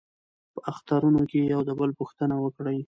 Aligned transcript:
په 0.53 0.59
اخترونو 0.71 1.21
کې 1.29 1.39
د 1.41 1.45
یو 1.53 1.61
بل 1.79 1.89
پوښتنه 1.99 2.35
وکړئ. 2.43 2.77